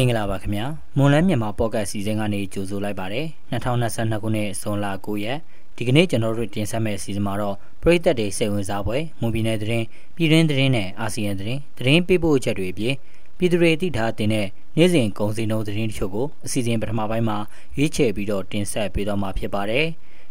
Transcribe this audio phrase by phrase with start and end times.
[0.00, 5.38] မင်္ဂလာပါခင်ဗျာမွန်လန်းမြန်မာပေါ့ကတ်စီစဉ်ကနေကြိုဆိုလိုက်ပါတယ်2022ခုနှစ်ဇွန်လ9ရက်
[5.76, 9.86] ဒီကနေ့ကျွန်တော်တို့တင်ဆက်မယ့်စီစဉ်မှာတော့ပြည်သက်တွေစိတ်ဝင်စားပွဲမွန်ပြည်နယ်သတင်း
[10.16, 12.94] ပြည်တွင်းသတင်းနဲ့အာဆီယံသတင်းသတင်းပေးပို့ချက်တွေအပြင်
[13.38, 17.38] ပြည်သူတွေသိထားတဲ့နေ့စဉ်ကုန်စည်နှုန်းသတင်းတချို့ကိုအစီအစဉ်ပထမပိုင်းမှာ
[17.76, 19.86] ရွေးချယ်ပြီးတော့တင်ဆက်ပေးတော့မှာဖြစ်ပါတယ်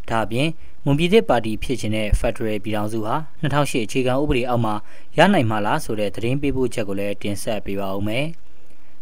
[0.09, 0.47] ဒါအပြင်
[0.85, 4.73] မွန်ပြည်သစ်ပါတီဖြစ်ခြင်းတဲ့ Federal ပြည်ထောင်စုဟာ2008အခြေခံဥပဒေအောက်မှာ
[5.17, 8.27] ရနိုင်မှာလားဆိုတဲ့သတင်းပေးပို့ချက်ကိုလည်းတင်ဆက်ပေးပါဦးမယ်။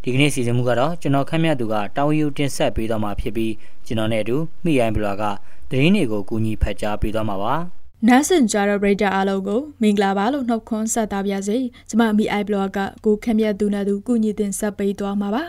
[0.03, 3.53] ဒီကနေ့စီစဉ်မှုကတော့ကျွန်တော်ခန့်မှန်းသူကတောင်းယူတင်ဆက်ပေးသွားမှာဖြစ်ပြီး
[3.85, 5.23] ကျွန်တော်နဲ့အတူမိရိုင်းဘလာက
[5.69, 7.55] သတင်းတွေကိုကူညီဖတ်ကြားပေးသွားမှာပါ
[8.07, 11.57] နားဆင်ကြတဲ့ပရိသတ်အားလုံးကိုမင်္ဂလာပါလို့နှုတ်ခွန်းဆက်တာပါစေ
[11.89, 15.43] ကျွန်မအမိအိုင်ဘလော့ကကိုခန့်မြတ်သူနဲ့သူကူညီတင်ဆက်ပေးသွားမှာပါ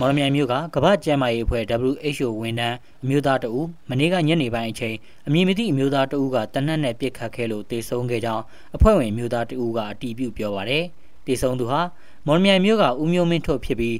[0.00, 8.42] မော်လမြိုင်မြို့ကကမ္ဘာ့ကျန်းမာရေးအဖွဲ့ WHO ဝန်ထမ်းအမျိုးသားတဦးမနေ့ကညနေပိုင်းအချိန်အမည်မသိအမျိုးသားတဦးကတနက်နဲ့ပြစ်ခတ်ခဲ့လို့တေဆုံးခဲ့ကြောင်း
[8.76, 10.84] အဖွဲ့ဝင်အမျိုးသားတဦးကအတည်ပြုပြောပါရယ်
[11.26, 11.80] တေဆုံးသူဟာ
[12.26, 13.94] မော်လမြိုင်မြို့ကဦးမျိုးမင်းထုတ်ဖြစ်ပြီး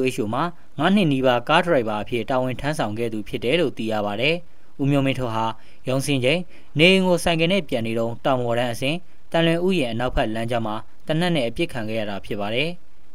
[0.00, 0.44] WHO မှာ
[0.78, 4.36] 9နှစ်နီးပါးကားဒရိုက်ဘာအဖြစ်တာဝန်ထမ်းဆောင်ခဲ့သူဖြစ်တယ်လို့သိရပါရယ်
[4.82, 5.44] ဦးမျိုးမင်းထုတ်ဟာ
[5.88, 6.40] ရုံစင်ချိန်
[6.78, 8.96] နေအိမ်ကိုဆိုင်ကယ်နဲ့ပြန်နေတော့တောင်ပေါ်တန်းအစဉ်
[9.32, 10.74] တန်လွင်ဥယျာဉ်အနောက်ဘက်လမ်းကြားမှာ
[11.06, 12.68] တနက်နဲ့အပြစ်ခံခဲ့ရတာဖြစ်ပါတယ်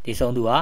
[0.05, 0.58] တေဆုံးသူဟာ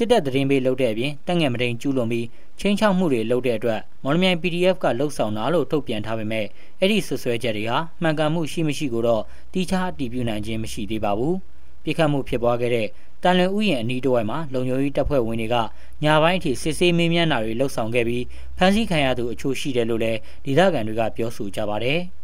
[0.00, 2.26] စစ်တပ်သတင်းပေးလုပ်တဲ့အပြင်တပ်ငယ်မတိန်ကျူးလွန်ပြီး
[2.58, 6.46] ချင်းချောက်မှုတွေလုပ်တဲ့အတွက်မော်လမြိုင် PDF ကလှုပ်ဆောင်တာလို့ထုတ်ပြန်ထားပေမဲ့
[6.80, 11.34] အဲ့ဒီဆွဆွဲချက်တွေဟာမှန်ကန်မှုရှိမရှိကိုတော့တိကျအတည်ပြုနိုင်ခြင်းမရှိသေးပါဘူး။
[11.84, 12.86] ပြစ်ခတ်မှုဖြစ်ပွားခဲ့တဲ့
[13.22, 15.56] တန်လွင်ဥယျာဉ်အနီးတစ်ဝိုက်မှာလုံခြုံရေးတပ်ဖွဲ့ဝင်တွေက
[16.04, 18.24] ညာပိုင်းအထိစစ်ဆေးမေးမြန်းတာတွေလှုပ်ဆောင်ခဲ့ပြီး
[18.58, 22.00] ဖမ်းဆီးခံရသူအချို့ရှိတယ်လို့လည်းဒေသခံတွေကပြောဆိုကြပါတယ်။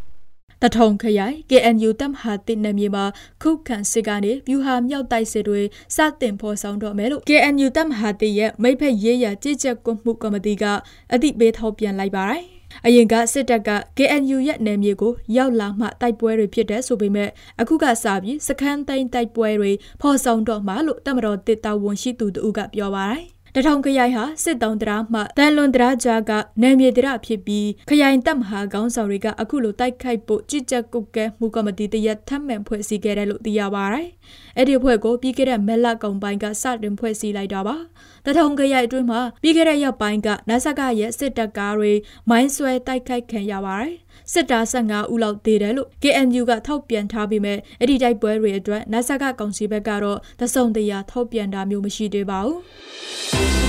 [0.67, 3.05] တထုံခရိုင် KNU တပ်မဟာတစ်နယ်မြေမှာ
[3.43, 5.61] ခုခံစစ်ကနေပြူဟာမြောက်တိုက်စစ်တွေ
[5.97, 10.65] စတင်ဖော်ဆောင်တော့မယ်လို့ KNU တပ်မဟာတစ်ရဲ့မိဖက်ရေးရကြည်ကြက်ကွမှုကော်မတီက
[11.13, 12.43] အသိပေးထောက်ပြန်လိုက်ပါတယ်
[12.87, 17.31] အရင်ကစစ်တပ်က KNU ရဲ့နယ်မြေကိုရောက်လာမှတိုက်ပွဲတွေဖြစ်တဲ့ဆိုပေမဲ့
[17.61, 26.33] အခုကစပြီးစခန်းသိမ်းတိုက်ပွဲတွေဖော်ဆောင်တော့မှလို့တမတော်တစ်တာဝန်ရှိသူတို့ကပြောပါတယ် တထောင်ခရိုင်ဟာစစ်တောင်တရာမှတန်လွန်တရာကြားက
[26.63, 34.09] နယ်မြေတရာဖြစ်ပြီးခရိုင်တပ်မဟာကောင်းဆောင်တွေကအခုလိုတိုက်ခိုက်ဖို့ကြည်ကြက်ကုတ်ကဲမှုကမတီတရက်ထပ်မံဖွဲ့စည်းခဲ့တယ်လို့သိရပါတယ်။
[34.57, 37.77] အဲ့ဒီဖွဲ့ကိုပြီးခဲ့တဲ့မက်လကုံပိုင်းကစတင်ဖွဲ့စည်းလိုက်တာပါ။
[38.25, 41.93] တထောင်ခရိုင်အတွင်းမှာပြီးခဲ့တဲ့ရက်ပိုင်းကနဆကရဲ့စစ်တပ်ကားတွေ
[42.31, 43.95] မိုင်းဆွဲတိုက်ခိုက်ခံရပါတယ်။
[44.33, 52.59] စစ်သား15ဦးလောက်သေးတယ်လို့ KNU ကထောက်ပြန်ထားပြီးမဲ့အဲ့ဒီတိုက်ပွဲတွေအတွက်နဆကကောင်စီဘက်ကတော့သစုံတရာထောက်ပြန်တာမျိုးမရှိသေးပါဘူး။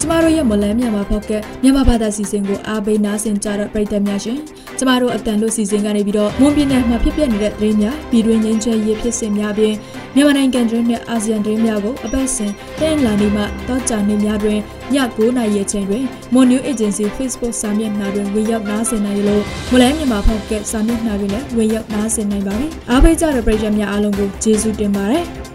[0.00, 4.38] ကျမတို့ရဲ့မလန်းမြန်မာဖောက်ကမြန်မာဘာသာစီစဉ်ကိုအားပေးနားဆင်ကြတဲ့ပရိသတ်များရှင်
[4.78, 9.74] ကျမတို့အတန်လို့စီစဉ်ကနေပြီးတော့မွန်ပြည်နယ်မှာဖြစ်ပျက်နေတဲ့သတင်းများပြည်တွင်းငင်းချဲရေးဖြစ်စဉ်များပြင်
[10.14, 14.58] မြန်မာနိုင်ငံတွင်းနဲ့အာဆီယံတွင်းများကိုအပတ်စဉ်တင်လာနေမှတောကြနေများတွင်
[14.94, 16.04] ည9:00နာရီချိန်တွင်
[16.34, 19.42] Mon New Agency Facebook စာမျက်နှာတွင်ဝင်ရောက်နားဆင်နိုင်လို့
[19.72, 25.45] မလန်းမြန်မာဖောက်ကစာမျက်နှာတွင်လည်းဝင်ရောက်နားဆင်နိုင်ပါပြီအားပေးကြတဲ့ပရိသတ်များအားလုံးကိုကျေးဇူးတင်ပါတယ်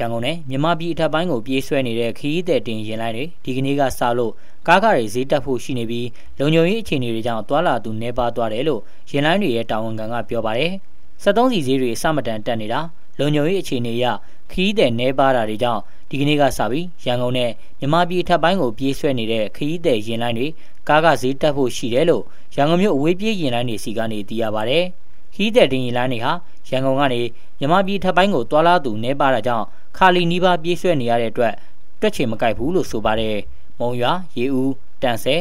[0.00, 4.32] ရန်ကုန်နဲ့မြမပြည်အထက်ပိုင်းကိုပြေးဆွဲနေတဲ့ခရီးသည်တင်ရင်လိုင်းတွေဒီကနေ့ကစလို့
[4.66, 8.80] ကားကားတွေဈေးတက်ဖို့ရှိနေပြီးလုံခြုံရေးအခြေအနေတွေကြောင့်သွာလာသူနှဲပါသွားတယ်လို့
[9.10, 10.72] ရင်လိုင်းတွေရဲ့တာဝန်ခံကပြောပါတယ်။
[11.22, 12.80] 73စီဈေးတွေအစမတန်တက်နေတာ
[13.18, 14.06] လုံခြုံရေးအခြေအနေအရ
[14.52, 15.80] ခရီးသည်နှဲပါတာတွေကြောင့်
[16.10, 17.50] ဒီကနေ့ကစပြီးရန်ကုန်နဲ့
[17.80, 20.46] မြမပြည်အထက်ပိုင်းကိုပြေးဆွဲနေတဲ့ခရီးသည်ရင်လိုင်းတွေ
[20.88, 22.22] ကားကဈေးတက်ဖို့ရှိတယ်လို့
[22.56, 24.84] ရန်ကုန်မြို့အဝေးပြေးရင်လိုင်းတွေစီကနေသိရပါတယ်။
[25.34, 26.32] ခီးတဲ့တင်ရင်လိုင်းတွေဟာ
[26.68, 27.20] ရန်ကုန်ကနေ
[27.60, 29.66] မြမပြည်ထပ်ပိုင်းကိုတွာလာသူနေပါတာကြောင့်
[29.96, 31.54] ခါလီနီးပါးပြေးဆွဲနေရတဲ့အတွက်
[32.00, 33.36] တွက်ချင်မကိုက်ဘူးလို့ဆိုပါတယ်။
[33.80, 34.72] မုံရွာရေဦး
[35.02, 35.36] တန်ဆဲ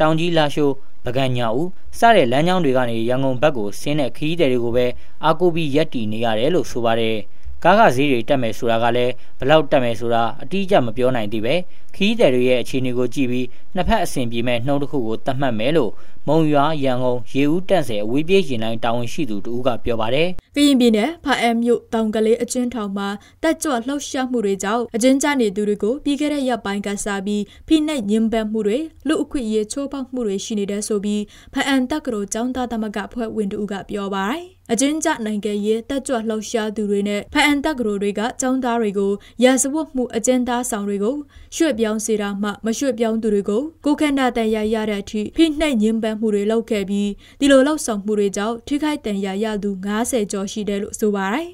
[0.00, 0.74] တောင်ကြီးလာရှိုး
[1.04, 1.68] ပကံညာဦး
[1.98, 4.86] စတဲ့လမ်းကြောင်းတွေကနေရန်ကုန်ဘက်ကိုဆင်းတဲ့ခီးတဲ့တွေကိုပဲ
[5.24, 7.16] အာကိုပြီးရက်တီနေရတယ်လို့ဆိုပါတယ်။
[7.64, 11.54] ကားကဈေးတွေတက်မယ်ဆိုတာကလည်းဘလောက်တက်မယ်ဆိုတာအတိအကျမပြောနိုင်သေးပဲ
[11.96, 15.92] ခီးတဲ့တွေရဲ့အခြေအနေကိုကြည့်ပြီးနှစ်ဖက်အဆင်ပြေမဲ့နှုံးတစ်ခုကိုသတ်မှတ်မယ်လို့
[16.28, 23.08] မုံရွာရန်ကုန်ရေဦးတန့်ဆယ်အဝေးပြေးရင်လိုင်းတာဝန်ရှိသူတူကပြောပါတယ်။ကရင်ပြည်နယ်ဖာအမ်မြို့တောင်ကလေးအကျဉ်းထောင်မှာ
[23.42, 31.22] တက်ကြွလှုပ်ရှားမှုတွေကြောင့်အကျဉ်းကျနေသူတွေကိုပြီးခဲ့တဲ့ရက်ပိုင်းကစားပြီးဖိနှိပ်ညှဉ်းပန်းမှုတွေလူအခွင့်အရေးချိုးဖောက်မှုတွေရှိနေတဲ့ဆိုပြီး
[31.54, 34.42] ဖအမ်တက်ကတော်ចောင်းသားသမဂ္ဂဖွဲ့ဝင်တူကပြောပါတယ်။
[34.72, 39.12] အကျဉ်းကျနိုင်ငံရေးတက်ကြွလှုပ်ရှားသူတွေနဲ့ဖအန်တက်ကရိုတွေကចောင်းသားတွေကို
[39.44, 41.16] ရာဇဝတ်မှုအကျဉ်းသားဆောင်တွေကို
[41.54, 47.10] ရွှေ့ပြောင်းစေတာမှမရွှေ့ပြောင်းသူတွေကိုကိုခန္ဓာတန်ရာရတဲ့အထိဖိနှိပ်ညှဉ်းပန်းမှုတွေလုပ်ခဲ့ပြီး
[47.40, 49.70] ဒီလိုလှုပ်ဆောင်မှုတွေကြောင့်ထိခိုက်တန်ရာရသူ
[50.02, 51.48] 90ကျော်ရှိတယ်လို့ဆိုပါတယ်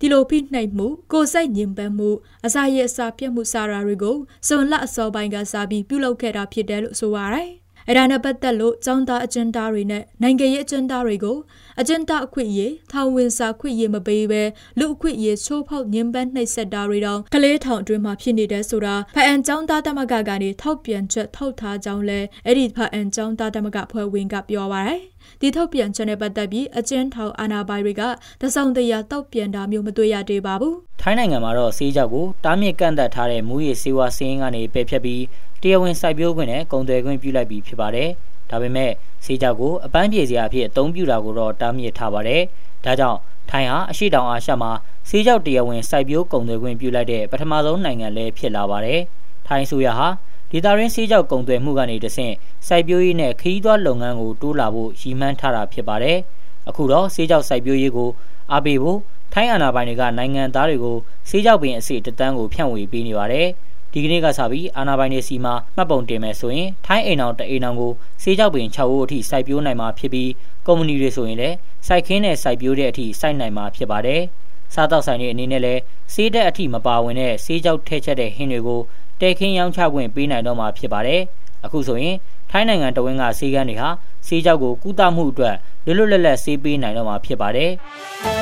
[0.00, 2.10] ဒီလိုဖိနှိပ်မှုကိုစိတ်ညင်ပန်းမှု
[2.46, 4.16] အစာရည်အစာပြတ်မှုစာရာတွေကို
[4.46, 7.50] စွန်လအစောပိုင်းကစားပြီးပြုလုပ်ခဲ့တာဖြစ်တယ်လို့ဆိုပါရယ်
[7.87, 11.37] အဲ့ဒါနဲ့ပတ်သက်လို့ចောင်းသားအကျဉ်းသားတွေနဲ့နိုင်ငံရေးအကျဉ်းသားတွေကို
[11.79, 14.43] အကျဉ်းသားအခွင့်အရေးထောင်ဝင်စာခွင့်ရေးမပေးဘဲ
[14.79, 24.99] လူအခွင့်အရေးချိုးဖောက်ညှဉ်းပန်းနှိပ်စက်တာတွေတောင်ကလေးထောင်အတွင်းမှာဖြစ်နေတယ်ဆိုတာဖအန်ចောင်းသားတမကကနေထောက်ပြန်ချက်ထောက်ထားကြောင်းလဲအဲ့ဒီဖအန်ចောင်းသားတမကဖွဲ့ဝင်ကပြောပါရယ်
[25.41, 28.01] ဒီထုတ်ပြန်ချက်နဲ့ပတ်သက်ပြီးအကျဉ်းထောင်အာဏာပိုင်တွေက
[28.41, 35.21] တစောင်းတရာတောက်ပြန်တာမျိုးမတွေ့ရသေးပါဘူး။ထိုင်းနိုင်ငံမှာတော့ဆေးကြောက်ကိုတားမြစ်ကန့်သက်ထားတဲ့မူရည်စေဝါစင်းကနေပယ်ဖျက်ပြီး
[35.62, 38.08] တရားဝင်စိုက်ပျိုးခွင့်နဲ့ကုန်သွယ်ခွင့်ပြုလိုက်ပြီးဖြစ်ပါတယ်။
[38.50, 38.90] ဒါပေမဲ့
[39.24, 42.42] ဆေးကြောက်ကိုအပန်းပြေစရာအဖြစ်အသုံးပြုတာကိုတော့တားမြစ်ထားပါတယ်။
[42.84, 43.18] ဒါကြောင့်
[43.50, 44.70] ထိုင်းဟာအရှိတောင်အာရှမှာ
[45.08, 49.00] ဆေးကြောက်တရားဝင်စိုက်ပျိုးကုန်သွယ်ခွင့်ပြုလိုက်တဲ့ပထမဆုံးနိုင်ငံလည်းဖြစ်လာပါတယ်။
[49.46, 50.08] ထိုင်းဆိုရဟာ
[50.50, 52.34] ဒေတာရင်းဆေးကြောက်ကုန်သွယ်မှုကနေတဆင့်
[52.66, 56.18] စိုက်ပျိုးရေးနဲ့ခရီးသွားလုပ်ငန်းကိုတိုးလာဖို့ရည်မှန်းထားတာဖြစ်ပါတယ်။
[56.68, 58.10] အခုတော့ဆေးကြောက်စိုက်ပျိုးရေးကို
[58.52, 58.98] အားပေးဖို့
[59.32, 60.96] ထိုင်းအာဏာပိုင်တွေကနိုင်ငံသားတွေကို
[61.28, 63.48] ဆေးကြောက်ပင်အစီတတန်းကိုဖြန့်ဝေပေးနေပါတယ်။
[63.98, 70.30] ဒီကနေ့ကစပြီးအာနာပိုင်တွေစီမှာမှတ်ပုံတင်မယ်ဆိုရင်ထိုင်းအိမ်အောင်တအိမ်အောင်ကိုစေးကြောက်ပင်6ဦးအထိစိုက်ပျိုးနိုင်မှာဖြစ်ပြီး
[70.66, 71.56] ကုမ္ပဏီတွေဆိုရင်လည်း
[71.86, 74.20] စိုက်ခင်းနဲ့စိုက်ပျိုးတဲ့အထိစိုက်နိုင်မှာဖြစ်ပါတယ်။
[74.74, 75.80] စားတောက်ဆိုင်တွေအနေနဲ့လည်း
[76.14, 78.80] စေးတဲ့အထိမပါဝင်တဲ့စေးကြောက်ထဲချက်တဲ့ဟင်းတွေကို
[79.20, 81.20] တဲခင်းရောင်းချခွင့်ပေးနိုင်တော့မှာဖြစ်ပါတယ်။
[81.64, 82.16] အခုဆိုရင်
[82.50, 83.88] ထိုင်းနိုင်ငံတဝင်းကစေးကန်းတွေဟာ
[84.26, 87.70] စေးကြောက်ကိုကုသမှုအတွက်လွတ်လွတ်လပ်လပ်စေးပေးနိုင်တော့မှာဖြစ်ပါတယ်။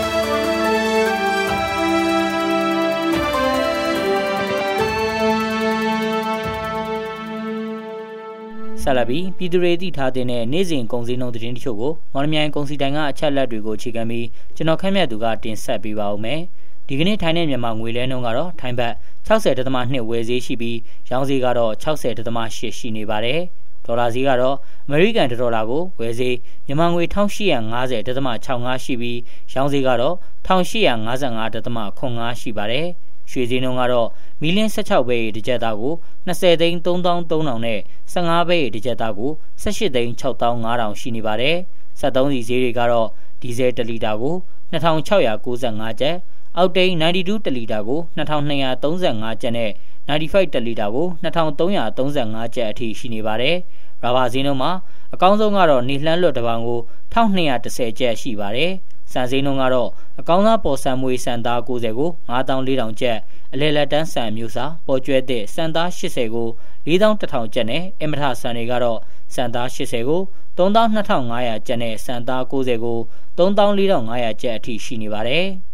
[8.84, 14.26] ဆက်လက်ပြီးပြည်သူတွေသိထားတဲ့နေ့စဉ်ကုန်စည်နှုန်းသတင်းတချို့ကိုမော်လမြိုင်ကုန်စည်တိုင်ကအချက်လက်တွေကိုအခြေခံပြီး
[14.56, 16.40] ကျွန်တော်ခန့်မှန်းသူကတင်ဆက်ပေးပါဦးမယ်။
[16.88, 18.94] ဒီကနေ့ထိုင်းနဲ့မြန်မာငွေလဲနှုန်းကတော့ထိုင်းဘတ်
[19.28, 20.78] 60.2ဝယ်ဈေးရှိပြီး
[21.10, 23.40] ရောင်းဈေးကတော့60.8ရှိနေပါတယ်။
[23.86, 24.56] ဒေါ်လာဈေးကတော့
[24.86, 29.18] အမေရိကန်ဒေါ်လာကိုဝယ်ဈေးမြန်မာငွေ1850.65ရှိပြီး
[29.52, 30.14] ရောင်းဈေးကတော့
[30.46, 32.88] 1855.85ရှိပါတယ်။
[33.30, 34.08] ရွှေစည်းနှုန်းကတော့
[34.40, 35.94] မီလင်း16ပဲတစ်ကြက်သားကို
[36.28, 37.80] 20သိန်း3300နဲ့
[38.12, 39.30] 15ပဲတစ်ကြက်သားကို
[39.62, 41.56] 18သိန်း6500ရှိနေပါတယ်။
[42.00, 43.08] 73စီဈေးတွေကတော့
[43.40, 44.34] ဒီဇယ်1လီတာကို
[44.72, 46.16] 2695ကျပ်
[46.56, 49.70] အောက်တိန်92တလီတာကို2235ကျပ်နဲ့
[50.08, 53.56] 95တလီတာကို2335ကျပ်အထိရှိနေပါတယ်။
[54.02, 54.72] ရာဘာဈေးနှုန်းမှာ
[55.14, 56.80] အကောင်းဆုံးကတော့နေလှမ်းလွတ်တစ်ပေါင်ကို
[57.12, 58.72] 1210ကျပ်ရှိပါတယ်။
[59.12, 59.90] စံစင်းနှုန်းကတော့
[60.20, 63.18] အကောင်းစားပေါ်ဆန်မွေစံသား90ကို9400ကျပ်
[63.52, 66.48] အလဲလက်တန်းဆန်မျိုးစာပေါ်ကျွဲတဲ့စံသား80ကို
[66.86, 68.98] 4100ကျပ်နဲ့အမထဆန်တွေကတော့
[69.34, 70.20] စံသား80ကို
[70.58, 72.98] 32,500ကျပ်နဲ့စံသား90ကို
[73.38, 75.46] 34,500ကျပ်အထိရှိနေပါတယ်။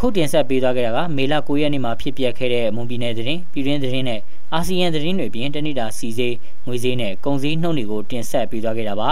[0.00, 4.20] အခုတင်ဆက်ပေးသွားခဲ့တာကမေလ9ရက်နေ့မှာဖြစ်ပျက်ခဲ့တဲ့မွန်ပြည်နယ်သတင်းပြည်တွင်းသတင်းနဲ့
[4.54, 6.34] အာဆီယံသတင်းတွေပြင်တနိတာစီစေး
[6.66, 9.10] ငွေစေးနဲ့ကုန်စည်နှုန်းတွေကိုတင်ဆက်ပေးသွားခဲ့တာပါ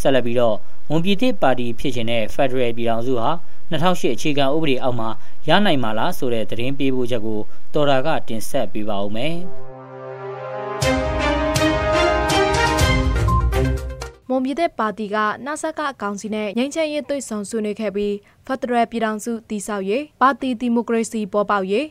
[0.00, 0.56] ဆက်လက်ပြီးတော့
[0.88, 3.28] မွန်ပြည်သစ်ပါတီဖြစ်ခြင်းတဲ့ Federal ပြည်ထောင်စုဟာ
[3.70, 5.08] 2008အခြေခံဥပဒေအောက်မှာ
[5.48, 7.40] ရနိုင်မှာလားဆိုတဲ့သတင်းပေးပို့ချက်ကို
[7.74, 9.34] တော်တာကတင်ဆက်ပေးပါဦးမယ်
[14.34, 18.14] မွန်ပြည်သက်ပါတီကနာဆာကအကောင်စီနဲ့ငြိမ်းချမ်းရေးသွေးဆောင်ဆွေးနွေးခဲ့ပြီး
[18.46, 21.86] ဖက်ဒရယ်ပြည်ထောင်စုတည်ဆောက်ရေးပါတီဒီမိုကရေစီပေါ်ပေါက်ရေး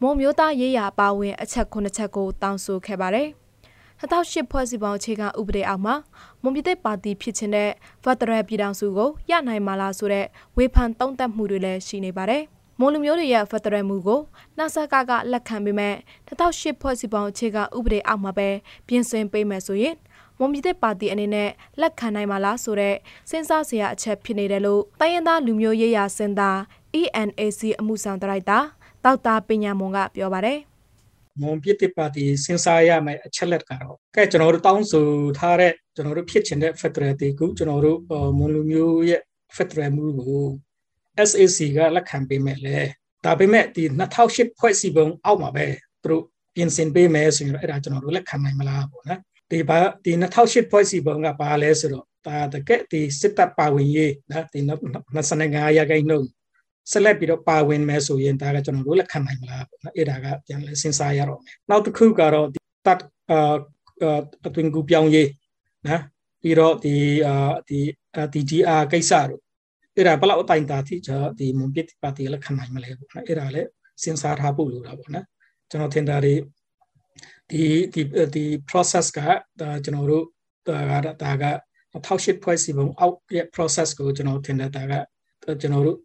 [0.00, 3.28] မွန်မျိုးသားရေးရာပါဝင်အချက်9ချက်ကိုတောင်းဆိုခဲ့ပါတယ်။
[4.00, 5.94] 2008ဖွဲ့စည်းပုံအခြေခံဥပဒေအောက်မှာ
[6.42, 7.70] မွန်ပြည်သက်ပါတီဖြစ်ခြင်းတဲ့
[8.02, 12.42] ဖက်ဒရယ်ပြည်ထောင်စုကိုရနိုင်မှာလားဆိုတဲ့ဝေဖန်တုံ့တက်မှုတွေလည်းရှိနေပါတယ်။
[12.78, 14.20] မွန်လူမျိုးတွေရဲ့ဖက်ဒရယ်မှုကို
[14.58, 15.94] နာဆာကကလက်ခံပေမဲ့
[16.28, 18.48] 2008ဖွဲ့စည်းပုံအခြေခံဥပဒေအောက်မှာပဲ
[18.86, 19.94] ပြင်ဆင်ပေးမယ်ဆိုရင်
[20.38, 21.48] မွန်ပြည်သက်ပါတီအနေနဲ့
[21.80, 22.96] လက်ခံနိုင်မှာလားဆိုတော့
[23.30, 26.50] စဉ်းစားစရာအချက်ဖြစ်နေတယ်လို့တိုင်းရင်းသားလူမျိုးရေးရာစင်တာ
[27.00, 28.58] ENAC အမှုဆောင်ဒရိုက်တာ
[29.04, 30.58] တောက်တာပညာမွန်ကပြောပါတယ်
[31.40, 35.06] မွန်ပြည်သက်ပါတီစဉ်းစားရမယ့်အချက်လက်ကတော့ကဲကျွန်တော်တို့တောင်းဆို
[35.38, 37.98] ထားတဲ့ကျွန်တော်တို့ဖြစ်ချင်တဲ့ Federal တီကူကျွန်တော်တို့
[38.38, 39.22] မွန်လူမျိုးရဲ့
[39.56, 40.44] Federal မှုကို
[41.28, 42.78] SAC ကလက်ခံပေးမယ်လေ
[43.24, 43.84] ဒါပေမဲ့ဒီ
[44.20, 45.66] 2008ဖွဲ့စည်းပုံအောက်မှာပဲ
[46.02, 46.22] သူတို့
[46.54, 49.20] ပြင်ဆင်ပေးမယ်ဆိုရင်အဲ့ဒါကျွန်တော်တို့လက်ခံနိုင်မလားပေါ့နော်
[49.50, 54.60] ဒီဘာဒီ2008ဖွဲ့စည်းပုံကပါလဲဆိုတော့ဒါတကက်ဒီစစ်တပ်ပါဝင်ရေးနော်ဒီ
[55.18, 56.28] 25ရာခိုင်နှုန်း
[56.92, 63.54] ဆက်လက်ပြီးတော့ပါဝင်မယ်ဆိုရင်ဒါကကျွန်တော်တို့လက်ခံနိုင်မလားပေါ့နော်အဲ့ဒါကပြန်လဲစဉ်းစားရတော့မယ်နောက်တစ်ခုကတော့ဒီတတ်အာ
[64.46, 65.30] အသွင်ကူပြောင်းရေး
[65.88, 66.02] နော်
[66.42, 66.94] ပြီးတော့ဒီ
[67.26, 67.80] အာဒီ
[68.34, 69.42] DGR ကိစ္စတို့
[69.96, 73.68] အဲ့ဒါဘလောက်အတိုင်းတာထိကျွန်တော်ဒီမွန်ပစ်ပါတီလက်ခံနိုင်မလဲပေါ့နော်အဲ့ဒါလည်း
[74.02, 75.26] စဉ်းစားထားဖို့လိုတာပေါ့နော်
[75.70, 76.34] ကျွန်တော်ထင်တာတွေ
[77.50, 78.02] ဒီဒီ
[78.34, 79.18] ဒီ process က
[79.60, 80.24] ဒါကျွန်တော်တို့
[80.66, 81.44] ဒါကဒါက
[81.94, 84.92] 1008ဖွဲ့စီပုံအောက်ရဲ့ process ကိုကျွန်တော်ထင်တယ်ဒါက
[85.60, 85.98] ကျွန်တော်တို့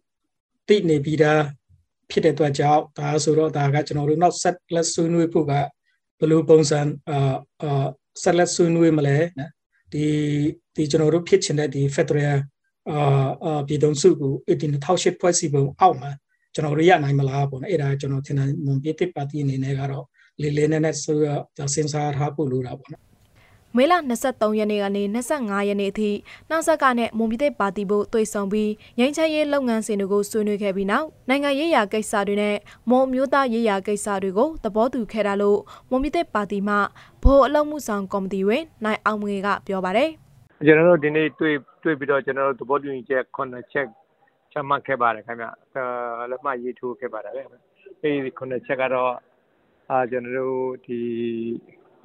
[0.68, 1.42] သိနေပြီးသား
[2.10, 5.52] ဖြစ်တဲ့အတွက်ကြောင့်ဒါဆိုတော့ဒါကကျွန်တော်တို့နောက်ဆက်လက်ဆွေးနွေးဖို့က
[6.18, 6.80] ဘယ်လိုပုံစံ
[7.10, 7.86] အာအာ
[8.22, 9.50] ဆက်လက်ဆွေးနွေးမလဲနော်
[9.92, 10.04] ဒီ
[10.76, 12.38] ဒီကျွန်တော်တို့ဖြစ်ချင်တဲ့ဒီ Federal
[12.90, 16.10] အာအာပြည်တော်စုကို18000ဖွဲ့စည်းပုံအောက်မှာ
[16.54, 20.06] ကျွန်တော်တို့ရနိုင်မလားပေါ့နော်အဲ့ဒါကျွန်တော်ထင်တယ်မွန်ပြည်တစ်ပါတီအနေနဲ့ကတော့
[20.42, 23.10] လေးလေးနက်နက်ဆိုတော့စဉ်းစားထားဖို့လိုတာပေါ့နော်
[23.76, 23.94] မေလ
[24.26, 26.10] 23ရက်နေ့ကနေ25ရက်နေ့အထိ
[26.48, 32.56] နှောက်ဆက်ကနဲ့မွန်ပြည်သက်ပါတီဖို့တွေ့ဆုံပြီးငင်းချရေးလုပ်ငန်းစဉ်တွေကိုဆွေးနွေးခဲ့ပြီးနောက်နိုင်ငံရေးရာကိစ္စတွေနဲ့
[32.90, 36.80] မွန်မျိုးသားရေးရာကိစ္စတွေကိုသဘောတူခဲ့တာလို့မွန်ပြည်သက်ပါတီမှဗ
[37.22, 40.08] ဟိုအလုပ်မှုဆောင်ကော်မတီဝင်နိုင်အောင်ငွေကပြောပါတယ်။
[40.66, 43.86] ကျွန်တော်တို့ဒီနေ့တွေ့တွေ့ပြီးတော့ကျွန်တော်တို့သဘောတူညီချက်9ချက်
[44.52, 47.42] ချမှတ်ခဲ့ပါတယ်ခင်ဗျ။အဲလက်မှတ်ရေးထိုးခဲ့ပါတယ်ဗျ။
[48.02, 49.29] အဲဒီ9ချက်ကတော့အာ
[50.10, 51.00] ကျွန်တော်တို့ဒီ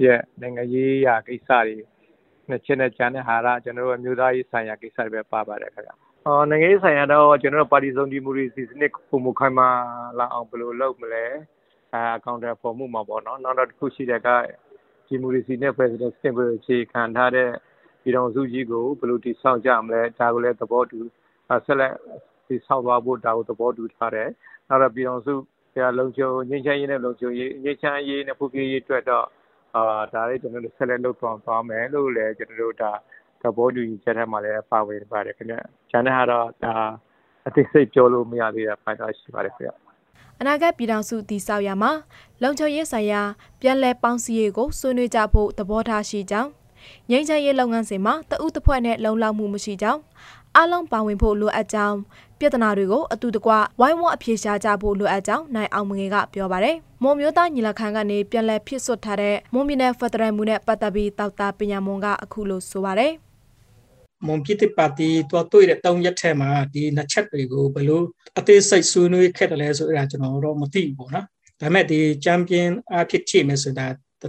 [0.04, 1.76] ရဲ့နိုင်ငံရေးရာကိစ္စတွေ
[2.50, 5.92] နှစ်ချက်နဲ့ကျန်တဲ့ဟာကကျွန်တော်တို့အမျိုးသားရေးဆိုင်ရာကိစ္စတွေပဲပါပါတယ်ခင်ဗျ။
[6.28, 9.68] အော်နိုင်ငံရေးဆိုင်ရာတော့ကျွန်တော်တို့ပါတီစုံဒီမိုကရေစီစနစ်ပုံမခိုင်မာ
[10.20, 11.26] လာအောင်ဘယ်လိုလုပ်မလဲ
[11.94, 14.30] အဲအကောင့်တွေပေါ်မှုမှာပေါ့နော်။နောက်တော့တစ်ခုရှိတဲ့က
[15.08, 17.50] ဒီမိုကရေစီနဲ့ President စနစ်ကိုအခြေခံထားတဲ့
[18.02, 21.00] ပြည်တော်စုကြီးကိုဘယ်လိုတည်ဆောက်ကြမလဲဒါကိုလည်းသဘောတူ
[21.66, 21.94] ဆက်လက်
[22.48, 24.30] တည်ဆောက်သွားဖို့ဒါကိုသဘောတူထားတယ်။
[24.70, 25.34] နောက်တော့ပြည်တော်စု
[26.00, 29.26] လုံခြုံငြိမ်းချမ်းရေးနဲ့ လုံခြုံရေးငြိမ်းချမ်းရေးနဲ့ ဖွံ့ဖြိုးရေးအတွက်တော့
[29.76, 32.92] အာဒါလေးကျွန်တော်တို့ ဆက်လက်လုပ်ဆောင်သွားမယ်လို့လည်း ကျွန်တော်တို့ဒါ
[33.42, 35.56] သဘောတူညီချက်ထဲမှာလည်း ပါဝင်ပါတယ်ခင်ဗျ။
[35.92, 36.74] ကျန်တဲ့ဟာတော့ ဒါ
[37.48, 39.72] အသေးစိတ်ပြောလို့မရသေးတဲ့ပိုင်းတော့ ရှိပါတယ်ခင်ဗျ။
[40.40, 41.92] အနာဂတ်ပြည်ထောင်စု တည်ဆောက်ရမှာ
[42.44, 43.22] လုံခြုံရေးဆိုင်ရာ
[43.60, 46.52] ပြည်လဲပေါင်းစည်းရေးကို ဆွေးနွေးကြဖို့ သဘောထားရှိကြောင်း
[47.10, 50.02] ငိမ့်ချရေးလုပ်ငန်းစဉ်မှာ တဦးတစ်ဖွဲ့နဲ့ လုံလောက်မှုမရှိကြောင်း
[50.60, 51.98] အလုံးပါဝင်ဖို့လိုအပ်ကြောင်း
[52.40, 63.12] ပြဿနာတွေကိုအတူတကွဝိုင်းဝန်းအပြေရှားကြဖို့လိုအပ်ကြောင်းနိုင်အောင်ငွေကပြောပါတယ်။မွန်မျိုးသားညီလာခံကနေပြန်လည်ဖြစ်ဆွတ်ထားတဲ့မွန်ပြည်နယ်ဖက်ဒရယ်မှုနဲ့ပတ်သက်ပြီးတောက်တာပညာမွန်ကအခုလိုဆိုပါတယ်။
[64.26, 68.04] မွန်ပြည်တစ်ပါတီတွားတွေ့တဲ့တောင်းရက်ထဲမှာဒီနှစ်ချက်တွေကိုဘယ်လို
[68.40, 71.26] အသေးစိတ်ဆွေးနွေးခဲ့တယ်လဲဆိုအဲ့ဒါကျွန်တော်တော့မသိဘူးပေါ့နော်။
[71.62, 73.88] ဒါပေမဲ့ဒီချန်ပီယံအဖြစ်ချိမယ်ဆိုတာ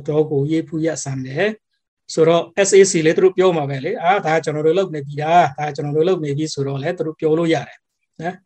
[0.08, 1.48] တော်ကိုရေးဖူးရဆန်တယ်။
[2.14, 7.78] ဆိုတော့ SAC လည်းသူတို့ပြောမှာပဲလေအာဒါကျွန်တော်တို့လုပ်နေပြီလားဒါကျွန်တော်တို့လုပ်နေပြီဆိုတော့လည်းသူတို့ပြောလို့ရတယ်
[8.22, 8.36] နော်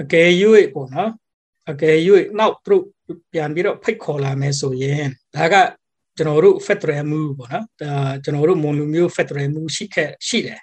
[0.00, 0.28] အကယ်၍
[0.74, 1.10] ပေါ့နော်
[1.70, 1.96] အကယ်၍
[2.38, 2.82] နောက်သူတို့
[3.32, 5.54] ပြန်ပြီးတော့ဖိတ်ခေါ်လာမယ်ဆိုရင်ဒါက
[6.16, 7.92] ကျွန်တော်တို့ Federal Move ပေါ့နော်ဒါ
[8.24, 10.60] ကျွန်တော်တို့မွန်လူမျိုး Federal Move ရှိခဲ့ရှိတယ်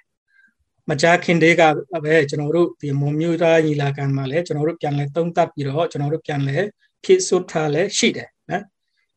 [0.90, 1.64] မကြာခင်တည်းက
[2.04, 6.58] ပဲကျွန်တော်တို့ဒီမွန်မျိုးသားညီလာခံမှာလည်းကျွန်တော်တို့ပြန်လဲသုံးသပ်ပြီးတော့ကျွန်တော်တို့ပြန်လဲ
[7.04, 8.33] ဖြည့်စွတ်ထားလဲရှိတယ်နော်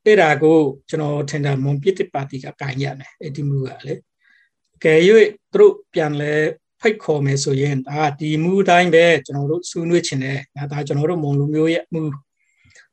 [0.06, 0.58] အဲ့ဒါကို
[0.88, 3.94] ကျွန်တော်ထင်တာမွန်ပြည်တစ်ပါတီကကင်ရမယ်အဲ့ဒီမူကလေ
[4.84, 4.94] ကဲ၍
[5.52, 6.34] သူတို့ပြန်လဲ
[6.80, 10.40] ဖိတ်ခေါ်မယ်ဆိုရင်ဒါဒီမူတိုင်းပဲကျွန်တော်တို့ဆွေးနွေးချင်တယ်
[10.72, 12.02] ဒါကျွန်တော်တို့မွန်လူမျိုးရဲ့မူ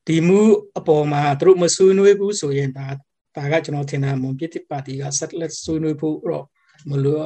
[0.07, 0.39] ဒီမူ
[0.77, 2.87] အပေါ်မှာသူတို့မဆွေးနွေးဘူးဆိုရင်ဒါ
[3.35, 6.45] ဒါကကျွန်တော်ထင်တာမွန်ပြည်တစ်ပါတီကဆက်လက်ဆွေးနွေးဖို့တော့
[6.89, 7.21] မလို့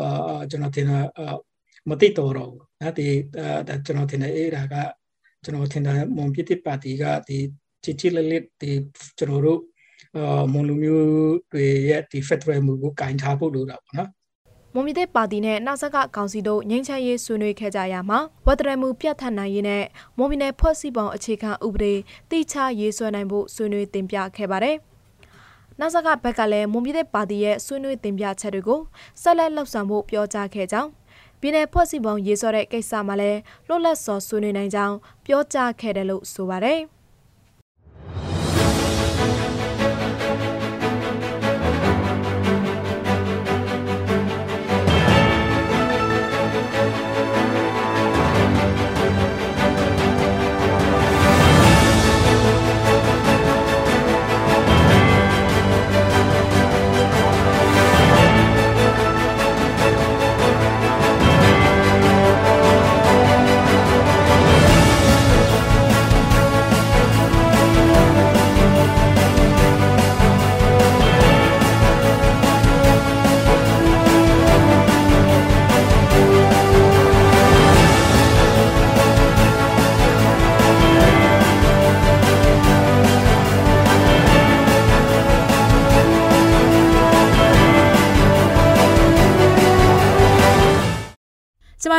[0.50, 0.98] ကျွန်တော်ထင်တာ
[1.90, 3.08] မတိတော်တော့ဘူးနော်ဒီ
[3.68, 4.76] ဒါကျွန်တော်ထင်တယ်အဲ့ဒါက
[5.44, 7.38] ကျွန်တော်ထင်တာမွန်ပြည်တစ်ပါတီကဒီ
[7.84, 8.72] ချစ်ချစ်လက်လက်ဒီ
[9.18, 9.62] ကျွန်တော်တို့
[10.52, 11.08] မွန်လူမျိုး
[11.52, 14.10] တွေရဲ့ဒီ Federal မူကိုကင်ထားဖို့လိုတာပေါ့နော်
[14.74, 19.84] မွန်ပြည်သက်ပါတီနဲ့နှဆက်ကကောင်စီတို့ငင်းချမ်းရေးဆွေးနွေးခဲ့ကြရမှာဝတ်တရမှုပြတ်ထန်နိုင်ရေးနဲ့
[20.18, 21.94] မွန်ပြည်နယ်ဖွဲ့စည်းပုံအခြေခံဥပဒေ
[22.30, 24.76] တိကျရေးဆွဲနိုင်ဖို့ဆွေးနွေးတင်ပြခဲ့ပါတယ်။
[25.80, 28.80] နှဆက်ကဘက်ကလည်းမွန်ပြည်သက်ပါတီရဲ့ဆွေးနွေးတင်ပြချက်တွေကို
[29.22, 30.90] ဆက်လက်လှုပ်ဆောင်ဖို့ပြောကြားခဲ့ကြောင်း
[31.40, 36.82] ပြည်내ဖွဲ့စည်းပုံရေးဆွဲတဲ့ကိစ္စမှာလည်းလွတ်လပ်စွာဆွေးနွေးနိုင်ကြောင်းပြောကြားခဲ့တယ်လို့ဆိုပါတယ်။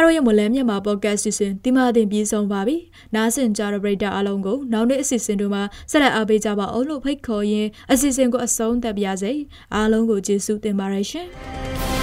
[0.04, 2.76] တို့ရဲ့မလဲမြန်မာပေါ့ကတ်စီစဉ်ဒီမှာတင်ပြီးဆုံးပါပြီ။
[3.14, 9.32] နားဆင်ကြတဲ့ပရိသတ်အားလုံးကိုနောက်နေ့အစီအစဉ်တို့မှာဆက်လက်အားပေးကြပါအောင်လို့ဖိတ်ခေါ်ရင်းအစီအစဉ်ကိုအဆုံးသတ်ပါရစေ။
[9.74, 11.28] အားလုံးကိုကျေးဇူးတင်ပါတယ်ရှင်။